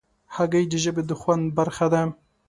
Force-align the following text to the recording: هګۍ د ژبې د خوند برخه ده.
هګۍ 0.35 0.63
د 0.69 0.73
ژبې 0.83 1.03
د 1.09 1.11
خوند 1.21 1.45
برخه 1.57 1.85
ده. 1.93 2.01